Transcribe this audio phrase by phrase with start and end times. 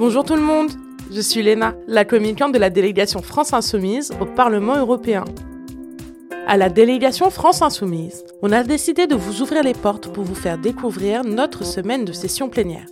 [0.00, 0.70] Bonjour tout le monde,
[1.12, 5.26] je suis Léna, la communicante de la délégation France Insoumise au Parlement européen.
[6.46, 10.34] À la délégation France Insoumise, on a décidé de vous ouvrir les portes pour vous
[10.34, 12.86] faire découvrir notre semaine de session plénière.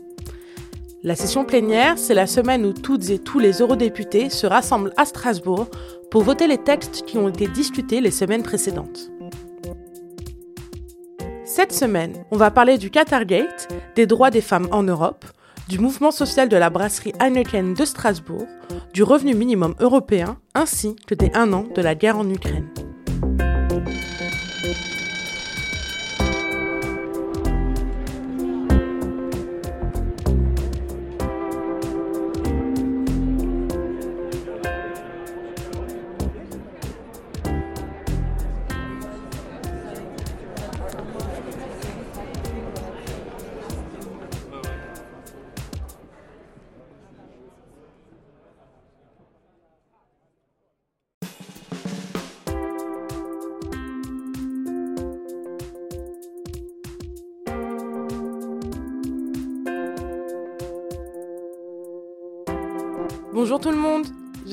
[1.03, 5.07] La session plénière, c'est la semaine où toutes et tous les eurodéputés se rassemblent à
[5.07, 5.69] Strasbourg
[6.11, 9.11] pour voter les textes qui ont été discutés les semaines précédentes.
[11.47, 15.25] Cette semaine, on va parler du Qatargate, des droits des femmes en Europe,
[15.69, 18.47] du mouvement social de la brasserie Heineken de Strasbourg,
[18.95, 22.69] du revenu minimum européen, ainsi que des un an de la guerre en Ukraine.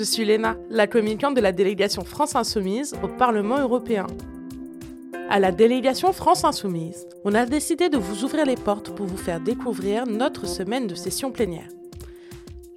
[0.06, 4.08] Suis Léna, la communicante de la délégation France Insoumise au Parlement européen.
[5.30, 9.18] À la délégation France Insoumise, on a décidé de vous ouvrir les portes pour vous
[9.18, 11.68] faire découvrir notre semaine de session plénière.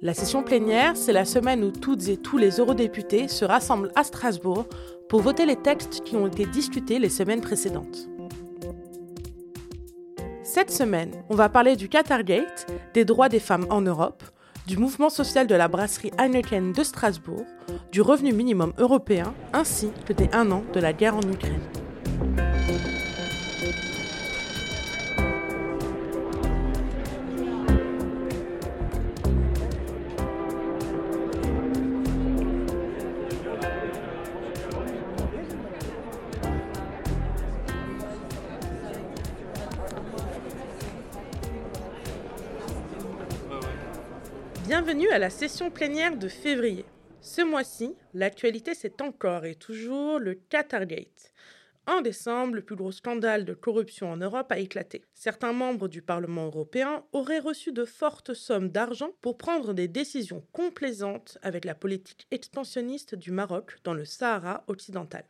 [0.01, 4.03] La session plénière, c'est la semaine où toutes et tous les eurodéputés se rassemblent à
[4.03, 4.65] Strasbourg
[5.07, 8.09] pour voter les textes qui ont été discutés les semaines précédentes.
[10.43, 14.23] Cette semaine, on va parler du Qatargate, des droits des femmes en Europe,
[14.69, 17.43] du mouvement social de la brasserie Heineken de Strasbourg,
[17.91, 22.48] du revenu minimum européen, ainsi que des un an de la guerre en Ukraine.
[44.69, 46.85] Bienvenue à la session plénière de février.
[47.21, 51.33] Ce mois-ci, l'actualité c'est encore et toujours le Qatargate.
[51.87, 55.01] En décembre, le plus gros scandale de corruption en Europe a éclaté.
[55.15, 60.45] Certains membres du Parlement européen auraient reçu de fortes sommes d'argent pour prendre des décisions
[60.51, 65.23] complaisantes avec la politique expansionniste du Maroc dans le Sahara occidental.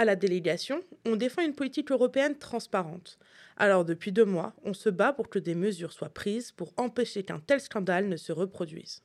[0.00, 3.18] À la délégation, on défend une politique européenne transparente.
[3.58, 7.22] Alors depuis deux mois, on se bat pour que des mesures soient prises pour empêcher
[7.22, 9.02] qu'un tel scandale ne se reproduise.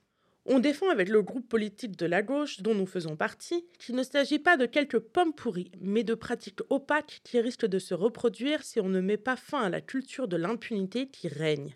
[0.47, 4.03] On défend avec le groupe politique de la gauche dont nous faisons partie qu'il ne
[4.03, 8.61] s'agit pas de quelques pommes pourries, mais de pratiques opaques qui risquent de se reproduire
[8.61, 11.75] si on ne met pas fin à la culture de l'impunité qui règne.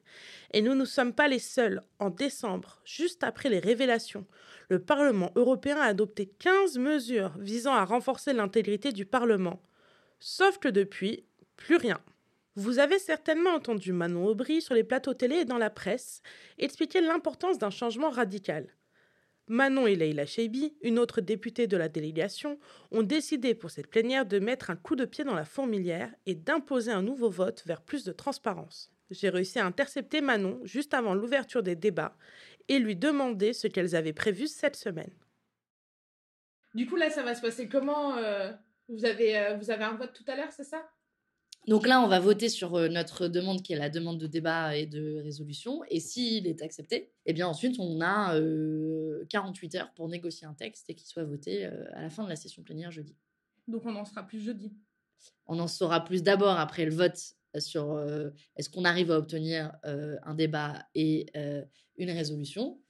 [0.53, 1.81] Et nous ne sommes pas les seuls.
[1.97, 4.27] En décembre, juste après les révélations,
[4.69, 9.63] le Parlement européen a adopté 15 mesures visant à renforcer l'intégrité du Parlement.
[10.19, 11.23] Sauf que depuis,
[11.55, 11.99] plus rien.
[12.59, 16.21] Vous avez certainement entendu Manon Aubry sur les plateaux télé et dans la presse
[16.57, 18.67] expliquer l'importance d'un changement radical.
[19.47, 22.59] Manon et Leila Cheibi, une autre députée de la délégation,
[22.91, 26.35] ont décidé pour cette plénière de mettre un coup de pied dans la fourmilière et
[26.35, 28.91] d'imposer un nouveau vote vers plus de transparence.
[29.09, 32.17] J'ai réussi à intercepter Manon juste avant l'ouverture des débats
[32.67, 35.13] et lui demander ce qu'elles avaient prévu cette semaine.
[36.73, 38.51] Du coup, là, ça va se passer comment euh,
[38.89, 40.85] vous, avez, euh, vous avez un vote tout à l'heure, c'est ça?
[41.67, 44.75] Donc là, on va voter sur euh, notre demande qui est la demande de débat
[44.75, 45.81] et de résolution.
[45.89, 48.39] Et s'il est accepté, eh bien ensuite, on a
[49.29, 52.35] 48 heures pour négocier un texte et qu'il soit voté à la fin de la
[52.35, 53.15] session plénière jeudi.
[53.67, 54.73] Donc on en sera plus jeudi.
[55.45, 57.19] On en saura plus d'abord après le vote
[57.57, 57.99] sur
[58.55, 61.27] est-ce qu'on arrive à obtenir un débat et
[61.97, 62.81] une résolution.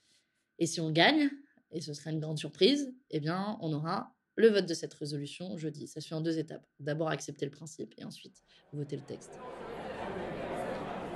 [0.59, 1.29] Et si on gagne,
[1.71, 5.57] et ce serait une grande surprise, eh bien, on aura le vote de cette résolution
[5.57, 5.85] jeudi.
[5.85, 6.65] Ça se fait en deux étapes.
[6.79, 8.41] D'abord accepter le principe et ensuite
[8.71, 9.37] voter le texte.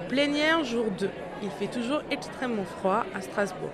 [0.09, 1.09] Plénière jour 2.
[1.41, 3.71] Il fait toujours extrêmement froid à Strasbourg.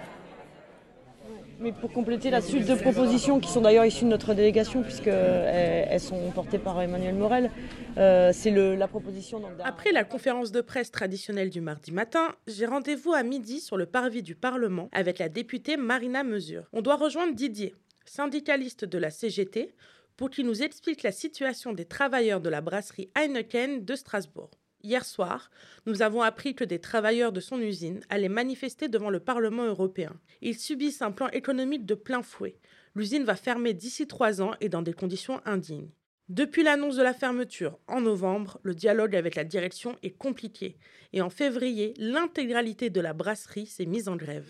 [1.60, 6.00] Mais pour compléter la suite de propositions qui sont d'ailleurs issues de notre délégation, puisqu'elles
[6.00, 7.50] sont portées par Emmanuel Morel,
[7.98, 9.42] euh, c'est la proposition.
[9.64, 13.88] Après la conférence de presse traditionnelle du mardi matin, j'ai rendez-vous à midi sur le
[13.88, 16.70] parvis du Parlement avec la députée Marina Mesure.
[16.72, 17.76] On doit rejoindre Didier,
[18.10, 19.74] syndicaliste de la CGT,
[20.18, 24.52] pour qu'il nous explique la situation des travailleurs de la brasserie Heineken de Strasbourg.
[24.82, 25.52] Hier soir,
[25.86, 30.20] nous avons appris que des travailleurs de son usine allaient manifester devant le Parlement européen.
[30.42, 32.58] Ils subissent un plan économique de plein fouet.
[32.96, 35.92] L'usine va fermer d'ici trois ans et dans des conditions indignes.
[36.30, 40.78] Depuis l'annonce de la fermeture en novembre, le dialogue avec la direction est compliqué.
[41.14, 44.50] Et en février, l'intégralité de la brasserie s'est mise en grève.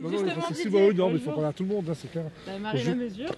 [0.00, 1.52] Non, non, Justement, parce que si, Didier, bah oui, non, mais il faut parler à
[1.52, 2.24] tout le monde, hein, c'est clair.
[2.46, 2.96] Bah, Marina Bonjour.
[2.96, 3.30] Mesure.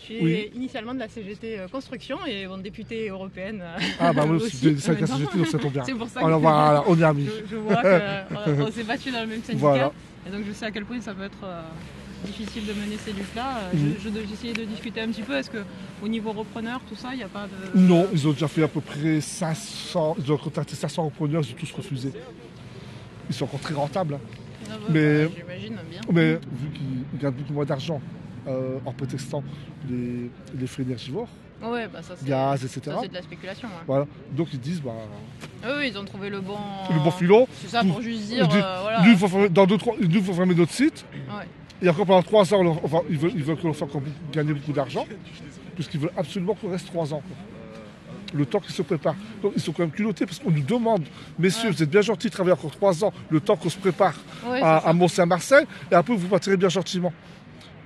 [0.00, 0.50] Je suis Oui.
[0.54, 3.62] initialement de la CGT euh, Construction et bon, députée européenne.
[3.62, 5.82] euh, Ah bah oui, aussi, c'est même la société, donc ça tombe bien.
[5.86, 7.26] C'est pour ça Alors que voilà, on est amis.
[7.26, 9.58] je, je vois qu'on s'est battu dans le même syndicat.
[9.66, 9.92] Voilà.
[10.26, 11.62] Et donc je sais à quel point ça peut être euh,
[12.26, 13.60] difficile de mener ces luttes-là.
[13.72, 13.94] Euh, Mhm.
[13.98, 15.36] je- je- J'ai essayé de discuter un petit peu.
[15.38, 17.78] Est-ce qu'au niveau repreneur, tout ça, il n'y a pas de.
[17.80, 21.52] Non, ils ont déjà fait à peu près 500, ils ont contacté 500 repreneurs, ils
[21.52, 22.12] ont tous refusé.
[23.30, 24.20] Ils sont encore très rentables, hein.
[24.90, 26.00] Mais- bah, J'imagine bien.
[26.12, 28.00] mais vu qu'ils gagnent beaucoup moins d'argent
[28.46, 29.42] euh, en prétextant
[29.88, 31.28] les, les frais énergivores,
[31.62, 32.28] Ouais, bah ça c'est.
[32.28, 32.80] gaz, etc.
[32.84, 33.68] ça, c'est de la spéculation.
[33.68, 33.84] ouais.
[33.86, 34.06] Voilà.
[34.32, 34.92] Donc ils disent, bah,
[35.64, 36.56] Ah ils ont trouvé le bon.
[36.90, 38.46] le bon filon, C'est ça pour juste dire.
[38.52, 39.02] Euh, voilà.
[39.02, 41.06] nous, il faut fermer- dans deux, trois, nous, il faut fermer notre site.
[41.14, 41.46] Ouais.
[41.82, 43.88] Et encore pendant trois ans, on leur- enfin, ils veulent, ils veulent qu'on leur fasse
[43.88, 44.02] encore
[44.32, 45.06] gagner beaucoup d'argent,
[45.74, 47.22] puisqu'ils veulent absolument qu'on reste trois ans.
[47.26, 47.36] quoi.
[48.34, 49.14] Le temps qu'ils se préparent.
[49.42, 51.04] Donc ils sont quand même culottés parce qu'on nous demande,
[51.38, 51.74] messieurs, Ouais.
[51.76, 54.14] vous êtes bien gentils de travailler encore trois ans, le temps qu'on se prépare
[54.46, 57.12] Ouais, à, Mont-Saint-Marseille, et après vous partirez bien gentiment.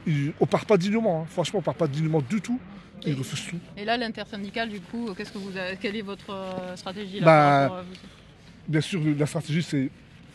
[0.06, 1.26] Ils- on part pas dignement, hein.
[1.28, 2.58] franchement, on part pas dignement du tout.
[3.06, 3.58] Ils refusent tout.
[3.76, 7.68] Et là, l'intersyndicale, du coup, qu'est-ce que vous avez- quelle est votre euh, stratégie là,
[7.68, 7.96] Bah, vous-
[8.72, 9.90] Bien sûr, la stratégie, c'est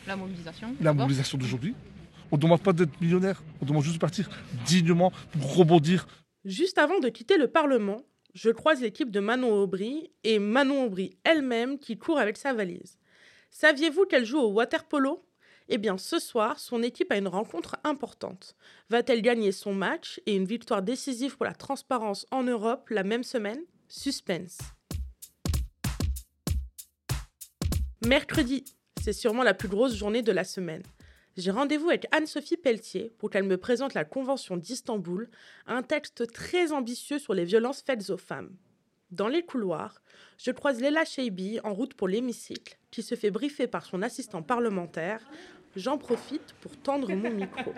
[0.07, 1.75] la mobilisation la mobilisation d'aujourd'hui.
[2.31, 4.29] On ne demande pas d'être millionnaire, on demande juste de partir
[4.65, 6.07] dignement pour rebondir
[6.45, 8.01] Juste avant de quitter le Parlement,
[8.33, 12.97] je croise l'équipe de Manon Aubry et Manon Aubry elle-même qui court avec sa valise.
[13.51, 15.23] Saviez-vous qu'elle joue au water polo?
[15.69, 18.55] Eh bien, ce soir, son équipe a une rencontre importante.
[18.89, 23.23] Va-t-elle gagner son match et une victoire décisive pour la transparence en Europe la même
[23.23, 23.61] semaine?
[23.87, 24.57] Suspense.
[28.05, 28.65] Mercredi,
[29.01, 30.83] c'est sûrement la plus grosse journée de la semaine.
[31.35, 35.29] J'ai rendez-vous avec Anne-Sophie Pelletier pour qu'elle me présente la Convention d'Istanbul,
[35.65, 38.55] un texte très ambitieux sur les violences faites aux femmes.
[39.09, 40.03] Dans les couloirs,
[40.37, 44.43] je croise Léla Cheibi en route pour l'hémicycle, qui se fait briefer par son assistant
[44.43, 45.21] parlementaire.
[45.75, 47.73] J'en profite pour tendre mon micro.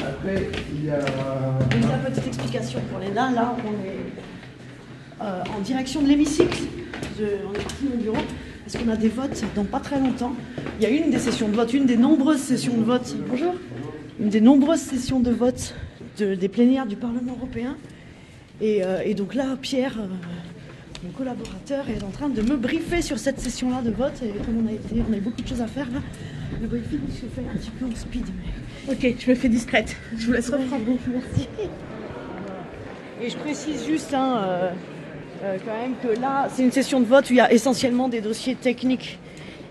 [0.00, 0.98] Après, il y a.
[0.98, 3.32] Une petite explication pour les nains.
[3.32, 6.64] Là, on est euh, en direction de l'hémicycle.
[7.22, 8.16] Je- On est parti de mon bureau
[8.64, 10.32] parce qu'on a des votes dans pas très longtemps.
[10.78, 13.14] Il y a une des sessions de vote, une des nombreuses sessions de vote.
[13.28, 13.54] Bonjour.
[14.20, 15.74] Une des nombreuses sessions de vote
[16.18, 17.76] de- des plénières du Parlement européen.
[18.60, 20.06] Et, euh, et donc là, Pierre, euh,
[21.04, 24.20] mon collaborateur, est en train de me briefer sur cette session-là de vote.
[24.24, 26.00] Et comme on a été, on a eu beaucoup de choses à faire là,
[26.60, 28.24] le briefing se fait un petit peu en speed.
[28.88, 28.94] Mais...
[28.94, 29.96] Ok, je me fais discrète.
[30.16, 30.82] Je vous laisse reprendre.
[31.08, 31.48] Merci.
[33.22, 34.70] Et je précise juste hein, euh,
[35.42, 38.08] euh, quand même que là, c'est une session de vote où il y a essentiellement
[38.08, 39.18] des dossiers techniques.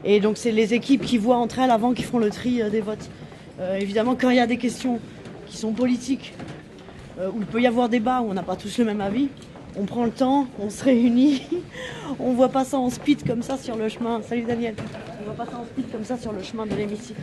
[0.03, 2.69] Et donc, c'est les équipes qui voient entre elles avant qui font le tri euh,
[2.69, 3.09] des votes.
[3.59, 4.99] Euh, évidemment, quand il y a des questions
[5.45, 6.33] qui sont politiques,
[7.33, 9.27] où il peut y avoir débat, où on n'a pas tous le même avis,
[9.75, 11.43] on prend le temps, on se réunit,
[12.19, 14.21] on voit pas ça en speed comme ça sur le chemin.
[14.23, 14.75] Salut Daniel.
[15.19, 17.21] On voit pas ça en speed comme ça sur le chemin de l'hémicycle.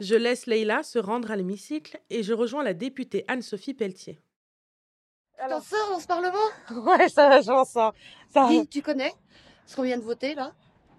[0.00, 4.18] Je laisse Leïla se rendre à l'hémicycle et je rejoins la députée Anne-Sophie Pelletier.
[5.48, 6.38] T'en sors dans ce Parlement?
[6.70, 7.94] Ouais, ça, j'en sors.
[8.32, 9.12] Ça, Dis, tu connais
[9.64, 10.52] ce qu'on vient de voter là?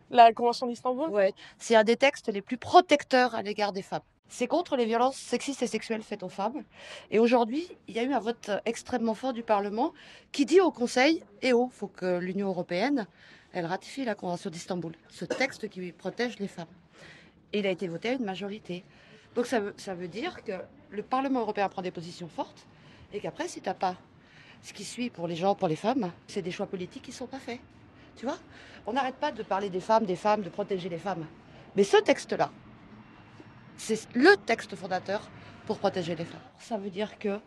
[0.10, 1.10] La Convention d'Istanbul?
[1.10, 1.34] Ouais.
[1.58, 4.02] C'est un des textes les plus protecteurs à l'égard des femmes.
[4.30, 6.64] C'est contre les violences sexistes et sexuelles faites aux femmes.
[7.12, 9.94] Et aujourd'hui, il y a eu un vote extrêmement fort du Parlement
[10.32, 13.06] qui dit au Conseil et oh, faut que l'Union européenne,
[13.52, 16.68] elle ratifie la Convention d'Istanbul, ce texte qui protège les femmes.
[17.52, 18.86] Et il a été voté à une majorité.
[19.36, 20.54] Donc ça veut, ça veut dire que
[20.90, 22.66] le Parlement européen prend des positions fortes
[23.14, 23.96] et qu'après, si t'as pas
[24.62, 27.28] ce qui suit pour les gens, pour les femmes, c'est des choix politiques qui sont
[27.28, 27.60] pas faits.
[28.16, 28.38] Tu vois?
[28.86, 31.26] On n'arrête pas de parler des femmes, des femmes, de protéger les femmes.
[31.76, 32.52] Mais ce texte-là,
[33.78, 35.30] c'est le texte fondateur
[35.66, 36.42] pour protéger les femmes.
[36.60, 37.40] Ça veut dire que,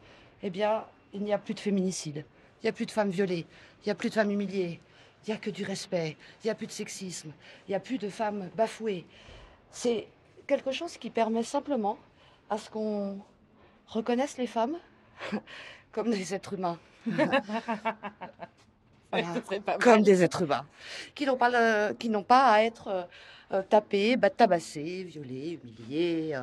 [0.42, 2.24] eh bien, il n'y a plus de féminicide,
[2.62, 3.46] il n'y a plus de femmes violées,
[3.82, 4.80] il n'y a plus de femmes humiliées,
[5.26, 7.32] il n'y a que du respect, il n'y a plus de sexisme,
[7.66, 9.06] il n'y a plus de femmes bafouées.
[9.70, 10.06] C'est
[10.46, 11.98] quelque chose qui permet simplement
[12.48, 13.18] à ce qu'on
[13.86, 14.76] reconnaisse les femmes
[15.92, 16.78] comme des êtres humains.
[19.12, 19.40] Voilà
[19.80, 20.64] comme des êtres humains,
[21.14, 23.02] qui n'ont pas, le- qui n'ont pas à être euh,
[23.52, 26.42] euh, tapés, bah, tabassés, violés, humiliés, euh,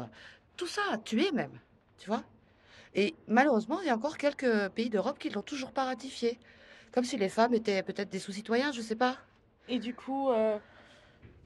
[0.57, 1.57] tout ça, tués même,
[1.97, 2.23] tu vois.
[2.93, 6.37] Et malheureusement, il y a encore quelques pays d'Europe qui ne l'ont toujours pas ratifié,
[6.91, 9.17] comme si les femmes étaient peut-être des sous-citoyens, je sais pas.
[9.69, 10.57] Et du coup, euh,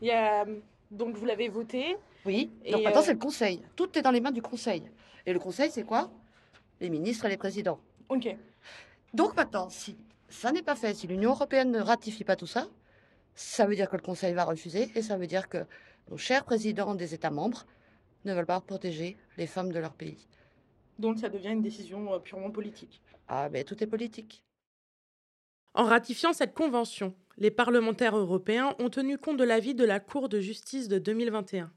[0.01, 0.45] il y a...
[0.89, 1.97] donc vous l'avez voté.
[2.25, 3.61] Oui, Et, donc maintenant euh, c'est le Conseil.
[3.75, 4.89] Tout est dans les mains du Conseil.
[5.25, 6.09] Et le Conseil, c'est quoi?
[6.79, 7.79] Les ministres et les présidents.
[8.11, 8.27] Ok.
[9.13, 9.95] Donc maintenant, si
[10.27, 12.67] ça n'est pas fait, si l'Union européenne ne ratifie pas tout ça,
[13.35, 15.65] ça veut dire que le Conseil va refuser et ça veut dire que
[16.09, 17.65] nos chers présidents des États membres
[18.25, 20.27] ne veulent pas protéger les femmes de leur pays.
[20.99, 23.01] Donc ça devient une décision euh, purement politique.
[23.29, 24.43] Ah, mais tout est politique.
[25.73, 30.27] En ratifiant cette convention, les parlementaires européens ont tenu compte de l'avis de la Cour
[30.27, 31.71] de justice de 2021.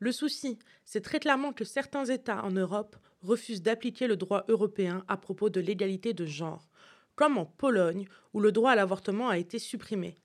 [0.00, 5.04] Le souci, c'est très clairement que certains États en Europe refusent d'appliquer le droit européen
[5.08, 6.68] à propos de l'égalité de genre,
[7.14, 10.16] comme en Pologne où le droit à l'avortement a été supprimé.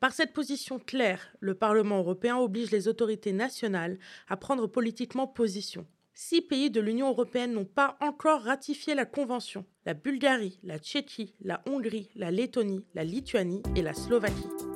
[0.00, 5.86] Par cette position claire, le Parlement européen oblige les autorités nationales à prendre politiquement position.
[6.14, 9.64] Six pays de l'Union européenne n'ont pas encore ratifié la Convention.
[9.86, 14.67] La Bulgarie, la Tchéquie, la Hongrie, la Lettonie, la Lituanie et la Slovaquie.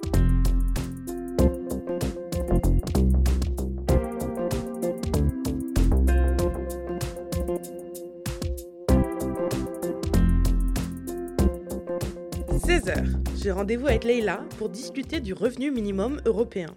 [13.42, 16.68] J'ai rendez-vous avec Leïla pour discuter du revenu minimum européen.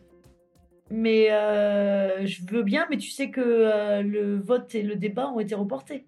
[0.89, 5.29] Mais euh, je veux bien, mais tu sais que euh, le vote et le débat
[5.29, 6.05] ont été reportés.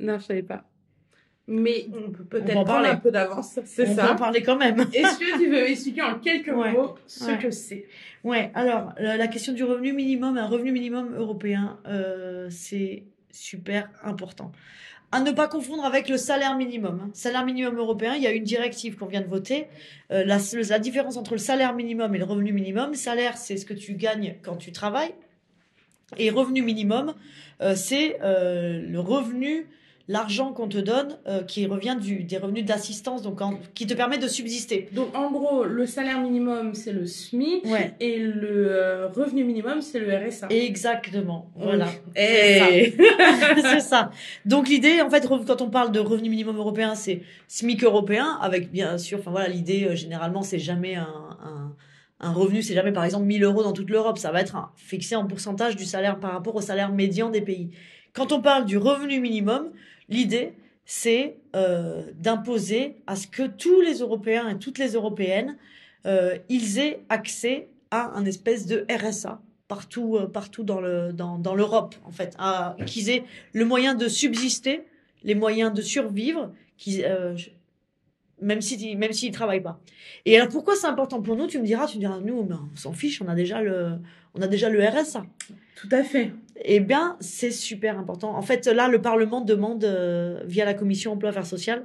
[0.00, 0.64] Non, je savais pas.
[1.48, 2.88] Mais on peut peut-être parler.
[2.88, 4.14] un peu d'avance, c'est On va en ça.
[4.16, 4.80] parler quand même.
[4.92, 6.72] Est-ce que tu veux expliquer en quelques Ouais.
[6.72, 7.38] mots ce Ouais.
[7.38, 7.86] que c'est?
[8.24, 13.88] Ouais, alors la, la question du revenu minimum, un revenu minimum européen, euh, c'est super
[14.02, 14.50] important.
[15.12, 17.00] À ne pas confondre avec le salaire minimum.
[17.04, 17.10] hein.
[17.14, 19.68] Salaire minimum européen, il y a une directive qu'on vient de voter.
[20.10, 23.74] Euh, la, différence entre le salaire minimum et le revenu minimum, salaire, c'est ce que
[23.74, 25.14] tu gagnes quand tu travailles.
[26.18, 27.14] Et revenu minimum,
[27.60, 29.66] euh, c'est euh, le revenu,
[30.08, 33.94] l'argent qu'on te donne, euh, qui revient du, des revenus d'assistance, donc en- qui te
[33.94, 34.88] permet de subsister.
[34.92, 37.94] Donc en gros, le salaire minimum c'est le SMIC Ouais.
[37.98, 40.46] et le euh, revenu minimum c'est le RSA.
[40.50, 41.88] Exactement, voilà.
[42.14, 42.94] Et...
[43.62, 44.10] c'est ça.
[44.44, 48.70] Donc l'idée, en fait, quand on parle de revenu minimum européen, c'est SMIC européen, avec
[48.70, 51.08] bien sûr, enfin voilà, l'idée euh, généralement, c'est jamais un,
[51.44, 51.72] un,
[52.20, 54.70] un revenu, c'est jamais par exemple 1000 euros dans toute l'Europe, ça va être un-
[54.76, 57.70] fixé en pourcentage du salaire par rapport au salaire médian des pays.
[58.12, 59.70] Quand on parle du revenu minimum,
[60.08, 60.54] l'idée,
[60.86, 65.56] c'est euh, d'imposer à ce que tous les Européens et toutes les Européennes,
[66.06, 71.54] euh, ils aient accès à un espèce de RSA partout, euh, partout dans le dans,
[71.54, 72.36] l'Europe en fait,
[72.86, 74.84] qu'ils aient le moyen de subsister,
[75.24, 76.52] les moyens de survivre,
[78.40, 79.80] même si même s'ils travaillent pas.
[80.24, 82.92] Et alors pourquoi c'est important pour nous Tu me diras, tu diras, nous, on s'en
[82.92, 83.98] fiche, on a déjà le
[84.36, 85.24] on a déjà le RSA.
[85.76, 86.32] Tout à fait.
[86.64, 88.34] Eh bien, c'est super important.
[88.34, 91.84] En fait, là, le Parlement demande, euh, via la Commission emploi affaires sociales,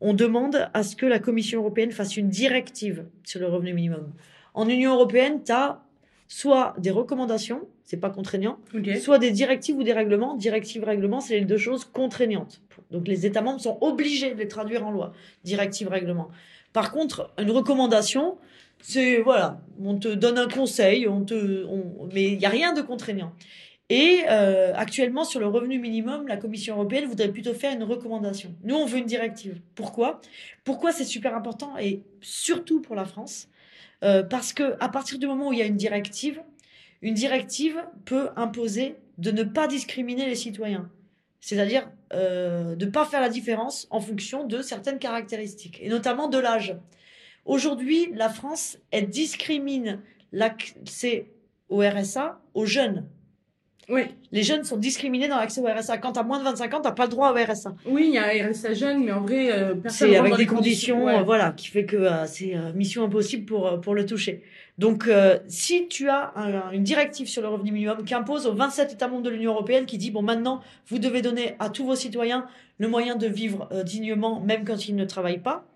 [0.00, 4.12] on demande à ce que la Commission européenne fasse une directive sur le revenu minimum.
[4.54, 5.82] En Union européenne, tu as
[6.28, 8.58] soit des recommandations, c'est pas contraignant,
[9.00, 10.36] soit des directives ou des règlements.
[10.36, 12.62] Directive, règlement, c'est les deux choses contraignantes.
[12.90, 15.12] Donc les États membres sont obligés de les traduire en loi.
[15.44, 16.28] Directive, règlement.
[16.72, 18.38] Par contre, une recommandation,
[18.80, 21.66] c'est voilà, on te donne un conseil, on te,
[22.14, 23.32] mais il n'y a rien de contraignant.
[23.90, 28.54] Et euh, actuellement, sur le revenu minimum, la Commission européenne voudrait plutôt faire une recommandation.
[28.62, 29.60] Nous, on veut une directive.
[29.74, 30.20] Pourquoi?
[30.62, 33.48] Pourquoi c'est super important et surtout pour la France?
[34.04, 36.40] Euh, Parce que à partir du moment où il y a une directive,
[37.02, 40.88] une directive peut imposer de ne pas discriminer les citoyens.
[41.40, 46.28] C'est-à-dire euh, de ne pas faire la différence en fonction de certaines caractéristiques, et notamment
[46.28, 46.76] de l'âge.
[47.44, 50.00] Aujourd'hui, la France, elle discrimine
[50.32, 51.30] l'accès
[51.68, 53.06] au RSA aux jeunes.
[53.90, 54.02] Oui.
[54.32, 55.98] Les jeunes sont discriminés dans l'accès au RSA.
[55.98, 57.74] Quand tu as moins de 25 ans, tu n'as pas le droit au RSA.
[57.86, 60.46] Oui, il y a un RSA jeune, mais en vrai, euh, personne C'est avec des
[60.46, 61.16] conditions, ouais.
[61.18, 64.42] euh, voilà, qui fait que euh, c'est euh, mission impossible pour, euh, pour le toucher.
[64.78, 65.06] Donc,
[65.46, 69.08] si tu as un- une directive sur le revenu minimum qui impose aux 27 États
[69.08, 72.46] membres de l'Union européenne qui dit, bon, maintenant, vous devez donner à tous vos citoyens
[72.78, 75.66] le moyen de vivre dignement, même quand ils ne travaillent pas,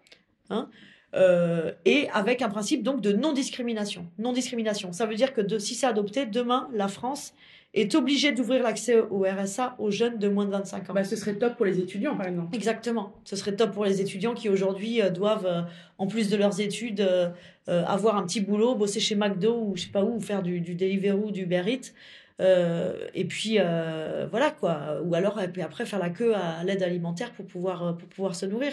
[0.48, 0.70] hein,
[1.14, 4.06] euh, et avec un principe donc de non-discrimination.
[4.18, 4.92] Non-discrimination.
[4.92, 7.34] Ça veut dire que de, si c'est adopté, demain, la France
[7.74, 10.94] est obligée d'ouvrir l'accès au RSA aux jeunes de moins de 25 ans.
[10.94, 12.54] Bah, ce serait top pour les étudiants, par exemple.
[12.54, 13.12] Exactement.
[13.24, 15.62] Ce serait top pour les étudiants qui aujourd'hui euh, doivent, euh,
[15.98, 19.82] en plus de leurs études, euh, avoir un petit boulot, bosser chez McDo ou je
[19.82, 21.92] sais pas où, faire du, du Deliveroo, du Uber Eats.
[22.40, 25.00] Euh, et puis euh, voilà quoi.
[25.02, 28.34] Ou alors et puis après faire la queue à l'aide alimentaire pour pouvoir, pour pouvoir
[28.34, 28.72] se nourrir.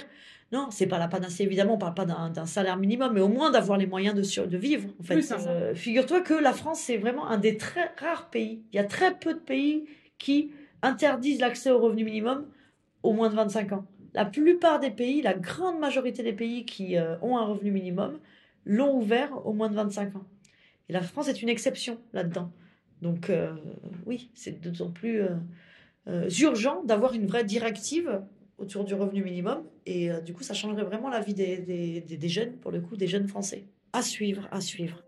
[0.51, 1.75] Non, c'est pas la panacée évidemment.
[1.75, 4.57] On parle pas d'un salaire minimum, mais au moins d'avoir les moyens de, sur- de
[4.57, 4.89] vivre.
[4.99, 5.13] En fait.
[5.47, 8.61] Euh, figure-toi que la France c'est vraiment un des très rares pays.
[8.73, 9.85] Il y a très peu de pays
[10.17, 12.45] qui interdisent l'accès au revenu minimum
[13.03, 13.85] aux moins de 25 ans.
[14.13, 18.19] La plupart des pays, la grande majorité des pays qui euh, ont un revenu minimum,
[18.65, 20.25] l'ont ouvert aux moins de 25 ans.
[20.89, 22.51] Et la France est une exception là-dedans.
[23.01, 23.53] Donc euh,
[24.05, 25.21] oui, c'est d'autant plus
[26.41, 28.21] urgent d'avoir une vraie directive
[28.61, 29.63] autour du revenu minimum.
[29.85, 32.71] Et euh, du coup, ça changerait vraiment la vie des, des- des- des jeunes, pour
[32.71, 33.65] le coup, des jeunes Français.
[33.93, 35.03] À suivre, à suivre.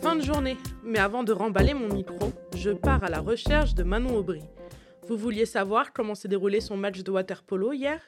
[0.00, 3.82] Fin de journée, mais avant de remballer mon micro, je pars à la recherche de
[3.84, 4.42] Manon Aubry.
[5.08, 8.00] Vous vouliez savoir comment s'est déroulé son match de water polo hier?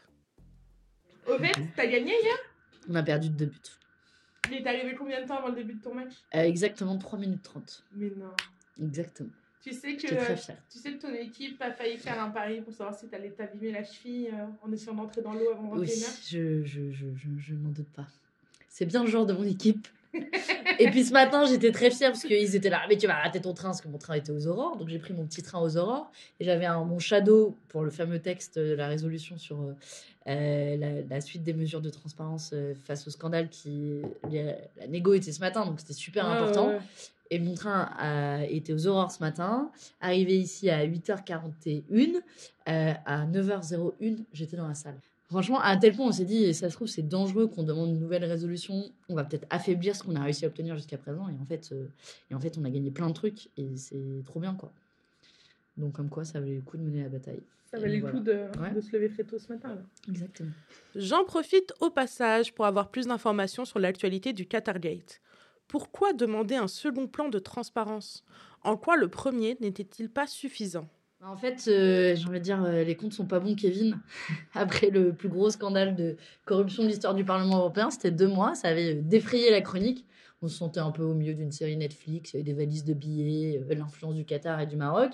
[1.28, 2.36] Au fait, t'as gagné hier?
[2.88, 3.58] On a perdu de deux buts.
[4.50, 6.12] Il est arrivé combien de temps avant le début de ton match?
[6.34, 7.84] Euh, exactement 3 minutes 30.
[7.96, 8.30] Mais non.
[8.82, 9.30] Exactement.
[9.64, 10.06] Tu sais que
[10.70, 13.72] tu sais que ton équipe a failli faire un pari pour savoir si t'allais t'abîmer
[13.72, 16.28] la cheville euh, en essayant d'entrer dans l'eau avant Oui, 21h.
[16.30, 18.06] je, je, je, je, je n'en doute pas.
[18.68, 19.88] C'est bien le genre de mon équipe.
[20.78, 22.82] Et puis ce matin, j'étais très fière parce qu'ils étaient là.
[22.88, 24.76] Mais tu vas rater ton train parce que mon train était aux aurores.
[24.76, 26.10] Donc j'ai pris mon petit train aux aurores.
[26.40, 29.74] Et j'avais mon shadow pour le fameux texte de la résolution sur euh,
[30.28, 34.00] euh, la, la suite des mesures de transparence euh, face au scandale qui.
[34.30, 35.64] les- la négo était ce matin.
[35.66, 36.68] Donc c'était super important.
[36.68, 36.78] ouais.
[37.30, 39.70] Et mon train a été aux aurores ce matin.
[40.00, 42.16] Arrivé ici à 8h41,
[42.68, 44.98] euh, à 9h01, j'étais dans la salle.
[45.34, 47.90] Franchement, à un tel point, on s'est dit, ça se trouve, c'est dangereux qu'on demande
[47.90, 48.92] une nouvelle résolution.
[49.08, 51.28] On va peut-être affaiblir ce qu'on a réussi à obtenir jusqu'à présent.
[51.28, 51.88] Et en, fait, euh,
[52.30, 53.48] et en fait, on a gagné plein de trucs.
[53.56, 54.72] Et c'est trop bien, quoi.
[55.76, 57.42] Donc, comme quoi, ça valait le coup de mener la bataille.
[57.70, 58.16] Ça Et valait le voilà.
[58.18, 58.70] coup de, Ouais.
[58.72, 59.74] de se lever très tôt ce matin.
[59.74, 59.82] là.
[60.08, 60.52] Exactement.
[60.94, 65.20] J'en profite au passage pour avoir plus d'informations sur l'actualité du Qatargate.
[65.66, 68.22] Pourquoi demander un second plan de transparence?
[68.62, 70.88] En quoi le premier n'était-il pas suffisant?
[71.26, 73.98] En fait, euh, j'ai envie de dire, euh, les comptes sont pas bons, Kevin.
[74.54, 78.54] Après le plus gros scandale de corruption de l'histoire du Parlement européen, c'était deux mois,
[78.54, 80.04] ça avait euh, défrayé la chronique.
[80.42, 82.84] On se sentait un peu au milieu d'une série Netflix, il y avait des valises
[82.84, 85.12] de billets, euh, l'influence du Qatar et du Maroc.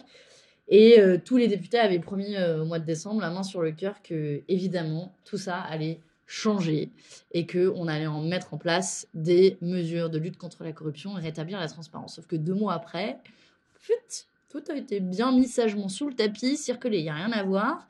[0.73, 4.01] Et tous les députés avaient promis au mois de décembre, la main sur le cœur,
[4.05, 5.99] que évidemment tout ça allait
[6.29, 6.91] changer
[7.33, 11.19] et que on allait en mettre en place des mesures de lutte contre la corruption
[11.19, 12.15] et rétablir la transparence.
[12.15, 13.19] Sauf que deux mois après,
[13.83, 17.33] put, tout a été bien mis sagement sous le tapis, circulé, il n'y a rien
[17.33, 17.87] à voir.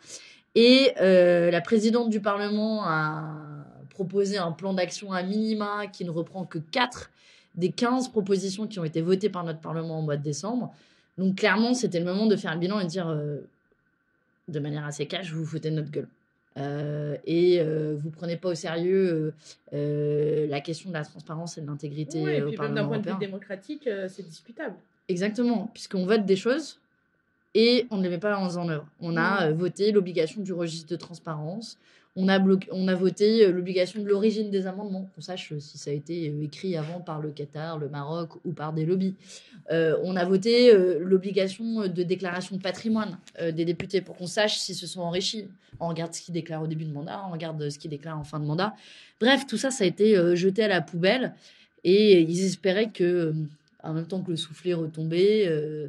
[0.54, 3.24] Et euh, la présidente du Parlement a
[3.90, 7.10] proposé un plan d'action à minima qui ne reprend que 4
[7.54, 10.74] des 15 propositions qui ont été votées par notre Parlement au mois de décembre.
[11.18, 13.38] Donc clairement, c'était le moment de faire le bilan et de dire euh,
[14.48, 16.08] de manière assez cash, vous vous foutez de notre gueule.
[16.56, 19.32] Euh, et euh, vous prenez pas au sérieux
[19.72, 23.00] la question de la transparence et de l'intégrité Ouais, et au puis même Parlement d'un
[23.00, 24.76] point de vue démocratique, c'est discutable.
[25.08, 26.78] Exactement, puisqu'on vote des choses
[27.54, 28.86] et on ne les met pas en œuvre.
[29.00, 31.78] On a euh, voté l'obligation du registre de transparence,
[32.16, 35.60] on a, bloqué, on a voté euh, l'obligation de l'origine des amendements, qu'on sache euh,
[35.60, 39.14] si ça a été écrit avant par le Qatar, le Maroc ou par des lobbies.
[39.70, 44.26] Euh, on a voté euh, l'obligation de déclaration de patrimoine euh, des députés pour qu'on
[44.26, 45.46] sache s'ils se sont enrichis.
[45.78, 48.24] On regarde ce qu'ils déclarent au début de mandat, on regarde ce qu'ils déclarent en
[48.24, 48.74] fin de mandat.
[49.20, 51.32] Bref, tout ça, ça a été jeté à la poubelle
[51.84, 53.32] et ils espéraient que,
[53.82, 55.88] en même temps que le soufflet retombait, euh,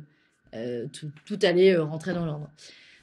[0.54, 0.88] euh,
[1.26, 2.50] tout, allait euh, rentrer dans l'ordre.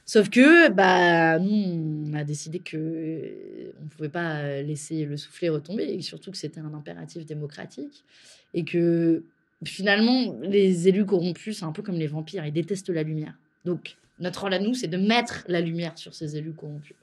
[0.05, 5.51] Sauf que, bah, nous, on a décidé que on ne pouvait pas laisser le soufflet
[5.51, 8.05] retomber, et surtout que c'était un impératif démocratique,
[8.55, 9.22] et que
[9.64, 13.35] finalement, les élus corrompus, c'est un peu comme les vampires, ils détestent la lumière.
[13.66, 16.96] Donc, notre rôle à nous, c'est de mettre la lumière sur ces élus corrompus.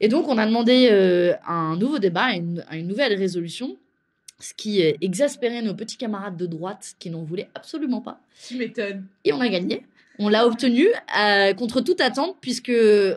[0.00, 3.76] Et donc, on a demandé un nouveau débat, une nouvelle résolution,
[4.38, 8.20] ce qui euh, exaspérait nos petits camarades de droite qui n'en voulaient absolument pas.
[8.46, 9.06] Tu m'étonnes.
[9.24, 9.86] Et on a gagné.
[10.18, 12.72] On l'a obtenu euh, contre toute attente, puisque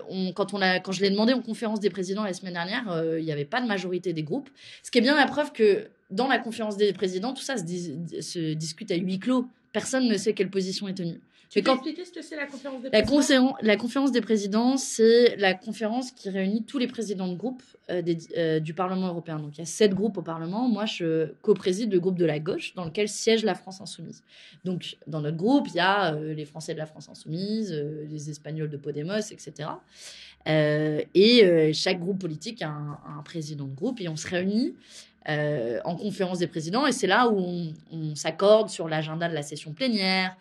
[0.09, 3.19] on, quand, on quand je l'ai demandé en conférence des présidents la semaine dernière, euh,
[3.19, 4.49] il n'y avait pas de majorité des groupes.
[4.81, 7.63] Ce qui est bien la preuve que dans la conférence des présidents, tout ça se,
[7.63, 9.45] dis- se discute à huis clos.
[9.73, 11.19] Personne ne sait quelle position est tenue.
[11.49, 14.77] Tu peux expliquer ce que c'est la conférence des La, présidents la conférence des présidents,
[14.77, 19.07] c'est la conférence qui réunit tous les présidents de groupe euh, des- euh, du Parlement
[19.07, 19.39] européen.
[19.39, 20.67] Donc il y a sept groupes au Parlement.
[20.67, 24.23] Moi, je co-préside le groupe de la gauche dans lequel siège la France insoumise.
[24.65, 27.71] Donc dans notre groupe, il y a euh, les Français de la France insoumise,
[28.09, 29.69] les Espagnols de Podemos, etc.
[30.47, 34.75] Et chaque groupe politique a un, un président de groupe et on se réunit
[35.27, 39.41] en conférence des présidents et c'est là où on, on s'accorde sur l'agenda de la
[39.41, 40.35] session plénière.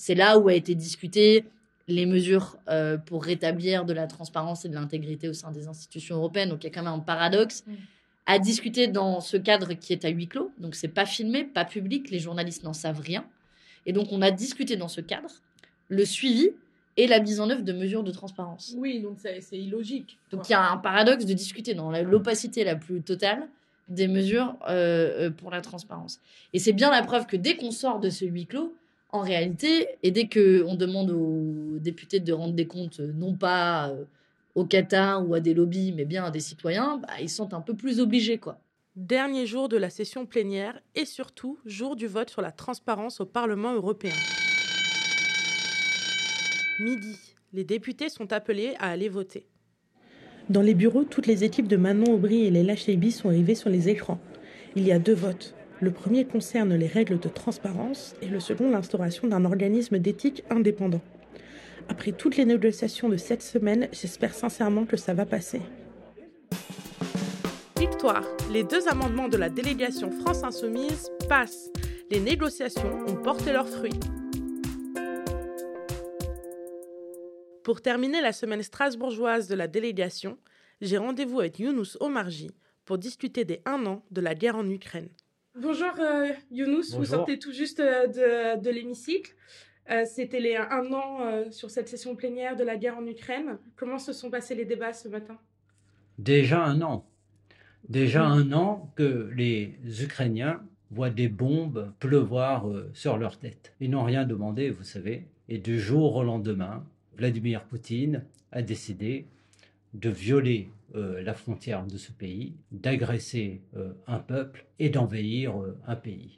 [0.00, 1.44] C'est là où a été discuté
[1.86, 6.16] les mesures euh, pour rétablir de la transparence et de l'intégrité au sein des institutions
[6.16, 6.48] européennes.
[6.48, 7.74] Donc il y a quand même un paradoxe Mm.
[8.24, 10.52] à discuter dans ce cadre qui est à huis clos.
[10.56, 13.26] Donc c'est pas filmé, pas public, les journalistes n'en savent rien.
[13.84, 15.28] Et donc on a discuté dans ce cadre
[15.88, 16.48] le suivi
[16.96, 18.72] et la mise en œuvre de mesures de transparence.
[18.78, 20.18] Oui, donc c'est illogique.
[20.30, 23.48] Donc il y a un paradoxe de discuter dans l'opacité la plus totale
[23.88, 26.20] des mesures euh, euh, pour la transparence.
[26.54, 28.74] Et c'est bien la preuve que dès qu'on sort de ce huis clos,
[29.12, 33.90] en réalité, et dès qu'on demande aux députés de rendre des comptes, euh, non pas
[33.90, 34.04] euh,
[34.54, 37.60] au Qatar ou à des lobbies, mais bien à des citoyens, bah, ils sont un
[37.60, 38.38] peu plus obligés.
[38.38, 38.60] quoi.
[38.96, 43.26] Dernier jour de la session plénière et surtout jour du vote sur la transparence au
[43.26, 44.14] Parlement européen.
[46.80, 47.16] Midi,
[47.52, 49.46] les députés sont appelés à aller voter.
[50.48, 53.70] Dans les bureaux, toutes les équipes de Manon Aubry et Leila Cheibi sont arrivées sur
[53.70, 54.18] les écrans.
[54.74, 55.54] Il y a deux votes.
[55.82, 61.00] Le premier concerne les règles de transparence et le second l'instauration d'un organisme d'éthique indépendant.
[61.88, 65.62] Après toutes les négociations de cette semaine, j'espère sincèrement que ça va passer.
[67.78, 71.70] Victoire Les deux amendements de la délégation France Insoumise passent.
[72.10, 73.98] Les négociations ont porté leurs fruits.
[77.64, 80.36] Pour terminer la semaine strasbourgeoise de la délégation,
[80.82, 82.50] j'ai rendez-vous avec Younous Omarji
[82.84, 85.08] pour discuter des un an de la guerre en Ukraine.
[85.58, 89.34] Bonjour euh, Younous, vous sortez tout juste euh, de, de l'hémicycle.
[89.90, 93.58] Euh, C'était un an euh, sur cette session plénière de la guerre en Ukraine.
[93.74, 95.38] Comment se sont passés les débats ce matin?
[96.18, 97.04] Déjà un an.
[97.88, 103.74] Déjà un an que les Ukrainiens voient des bombes pleuvoir sur leur tête.
[103.80, 105.26] Ils n'ont rien demandé, vous savez.
[105.48, 106.86] Et du jour au lendemain,
[107.16, 109.26] Vladimir Poutine a décidé
[109.94, 115.78] de violer euh, la frontière de ce pays, d'agresser euh, un peuple et d'envahir euh,
[115.86, 116.36] un pays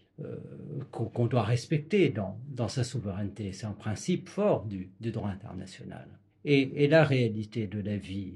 [0.93, 3.51] qu'on doit respecter dans, dans sa souveraineté.
[3.53, 6.07] C'est un principe fort du, droit international.
[6.45, 8.35] Et, la réalité de la vie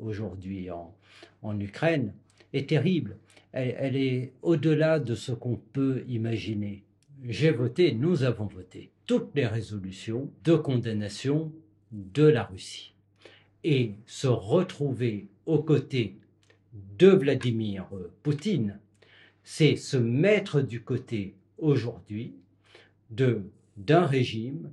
[0.00, 0.96] aujourd'hui en,
[1.42, 2.14] en Ukraine
[2.52, 3.16] est terrible.
[3.52, 6.84] Elle est au-delà de ce qu'on peut imaginer.
[7.28, 11.52] J'ai voté, nous avons voté toutes les résolutions de condamnation
[11.92, 12.94] de la Russie.
[13.62, 16.16] Et se retrouver aux côtés
[16.98, 17.86] de Vladimir
[18.22, 18.78] Poutine,
[19.42, 22.34] c'est se mettre du côté aujourd'hui
[23.10, 24.70] d'un régime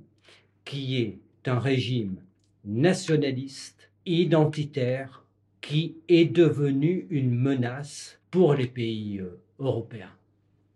[0.64, 2.16] qui est un régime
[2.64, 5.24] nationaliste, identitaire,
[5.60, 10.12] qui est devenu une menace pour les pays euh, européens.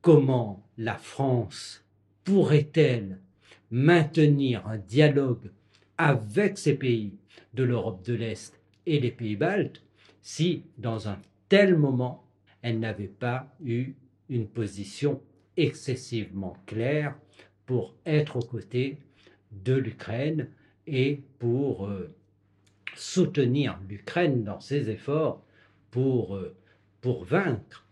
[0.01, 1.85] Comment la France
[2.25, 3.19] pourrait-elle
[3.71, 5.51] maintenir un dialogue
[5.99, 7.13] avec ces pays
[7.55, 9.83] de l'Europe de l'Est et les pays baltes
[10.23, 11.19] si, dans un
[11.49, 12.25] tel moment,
[12.63, 13.95] elle n'avait pas eu
[14.29, 15.21] une position
[15.57, 17.17] excessivement claire
[17.67, 18.99] pour être aux côtés
[19.51, 20.49] de l'Ukraine
[20.87, 22.15] et pour euh,
[22.95, 25.45] soutenir l'Ukraine dans ses efforts
[25.91, 26.57] pour, euh,
[27.05, 27.87] vaincre.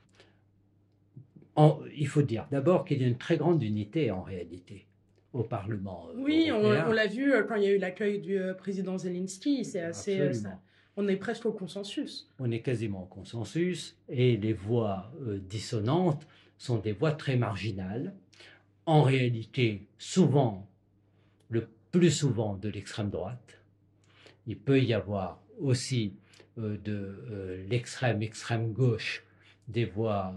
[1.97, 4.87] Il faut dire d'abord qu'il y a une très grande unité en réalité
[5.33, 6.09] au Parlement.
[6.11, 6.85] euh, Oui, on, européen.
[6.89, 9.65] on l'a vu euh, quand il y a eu l'accueil du euh, président Zelensky.
[9.65, 10.33] C'est assez.
[10.35, 10.59] ça-
[10.97, 12.29] on est presque au consensus.
[12.41, 16.27] on est quasiment en consensus et les voix euh, dissonantes
[16.59, 18.13] sont des voix très marginales,
[18.87, 20.69] en réalité souvent,
[21.49, 23.59] le plus souvent de l'extrême droite.
[24.47, 26.13] Il peut y avoir aussi
[26.59, 26.93] euh, de
[27.31, 29.25] euh, l'extrême extrême gauche
[29.69, 30.35] des voix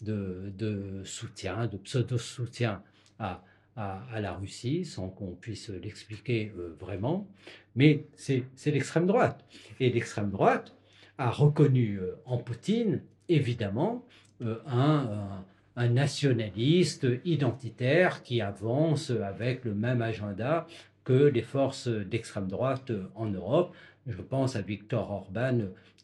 [0.00, 2.82] de, de soutien, de pseudo-soutien
[3.18, 3.42] à,
[3.76, 7.26] à, la Russie, sans qu'on puisse l'expliquer euh, vraiment.
[7.74, 9.44] Mais c'est l'extrême droite.
[9.80, 10.76] Et l'extrême droite
[11.18, 14.04] a reconnu euh, en Poutine, évidemment,
[14.42, 15.42] euh, un,
[15.76, 20.68] un- nationaliste identitaire qui avance avec le même agenda
[21.02, 23.74] que les forces d'extrême droite en Europe.
[24.06, 25.62] Je pense à Viktor Orban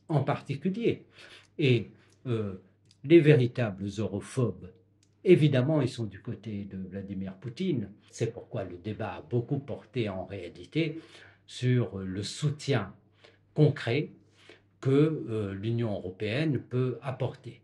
[0.09, 1.05] en particulier.
[1.57, 1.91] Et
[3.05, 4.71] les véritables europhobes,
[5.25, 7.91] évidemment, ils sont du côté de Vladimir Poutine.
[8.11, 11.01] C'est pourquoi le débat a beaucoup porté en réalité
[11.47, 12.95] sur le soutien
[13.55, 14.11] concret
[14.81, 14.91] que
[15.29, 17.61] euh, l'Union européenne peut apporter.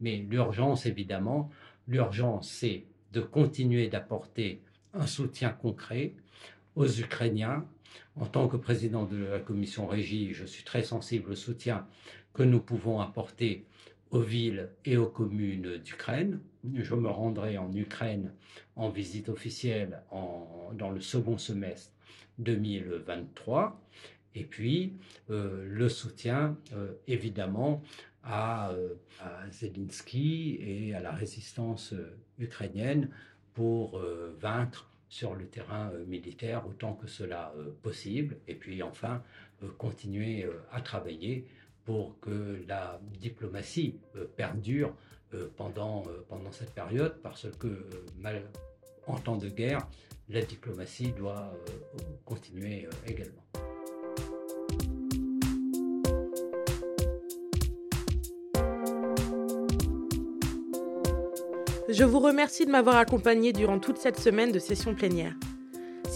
[0.00, 1.50] Mais l'urgence, évidemment,
[1.86, 4.62] l'urgence, c'est de continuer d'apporter
[4.94, 6.14] un soutien concret
[6.76, 7.66] aux Ukrainiens.
[8.16, 11.86] En tant que président de la commission régie, je suis très sensible au soutien
[12.34, 13.64] que nous pouvons apporter
[14.10, 16.40] aux villes et aux communes d'Ukraine.
[16.74, 18.32] Je me rendrai en Ukraine
[18.76, 21.92] en visite officielle dans le second semestre
[22.38, 23.80] 2023.
[24.34, 24.94] Et puis,
[25.30, 27.82] euh, le soutien, euh, évidemment,
[28.22, 31.94] à, euh, à Zelensky et à la résistance
[32.38, 33.10] ukrainienne
[33.54, 34.00] pour
[34.38, 38.36] vaincre sur le terrain militaire autant que cela possible.
[38.46, 39.24] Et puis, enfin,
[39.78, 41.48] continuer à travailler
[41.84, 43.98] pour que la diplomatie
[44.36, 44.94] perdure
[45.56, 48.42] pendant, euh, pendant cette période, parce que, euh, mal-
[49.06, 49.86] en temps de guerre,
[50.28, 53.42] la diplomatie doit euh, continuer euh, également.
[61.88, 65.34] Je vous remercie de m'avoir accompagné durant toute cette semaine de session plénière.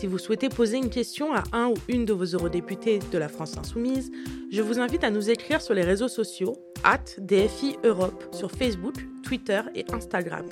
[0.02, 3.28] Si vous souhaitez poser une question à un ou une de vos eurodéputés de la
[3.28, 4.10] France Insoumise,
[4.50, 8.96] je vous invite à nous écrire sur les réseaux sociaux, at DFI Europe, sur Facebook,
[9.22, 10.44] Twitter et Instagram.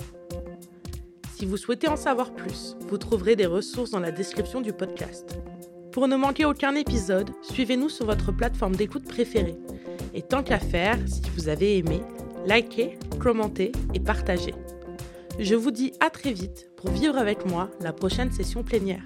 [1.34, 5.36] Si vous souhaitez en savoir plus, vous trouverez des ressources dans la description du podcast.
[5.90, 9.56] Pour ne manquer aucun épisode, suivez-nous sur votre plateforme d'écoute préférée.
[10.14, 12.02] Et tant qu'à faire, si vous avez aimé,
[12.46, 14.54] likez, commentez et partagez.
[15.40, 19.02] Je vous dis à très vite pour vivre avec moi la prochaine session plénière.